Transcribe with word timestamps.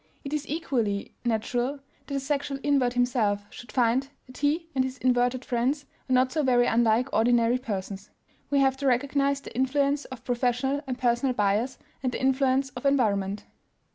It 0.23 0.33
is 0.33 0.49
equally 0.49 1.13
natural 1.23 1.73
that 2.07 2.13
the 2.15 2.19
sexual 2.19 2.57
invert 2.63 2.93
himself 2.93 3.45
should 3.51 3.71
find 3.71 4.09
that 4.25 4.37
he 4.39 4.65
and 4.73 4.83
his 4.83 4.97
inverted 4.97 5.45
friends 5.45 5.85
are 6.09 6.13
not 6.13 6.31
so 6.31 6.41
very 6.41 6.65
unlike 6.65 7.13
ordinary 7.13 7.59
persons. 7.59 8.09
We 8.49 8.57
have 8.61 8.77
to 8.77 8.87
recognize 8.87 9.41
the 9.41 9.55
influence 9.55 10.05
of 10.05 10.23
professional 10.25 10.81
and 10.87 10.97
personal 10.97 11.35
bias 11.35 11.77
and 12.01 12.11
the 12.11 12.19
influence 12.19 12.71
of 12.71 12.87
environment. 12.87 13.43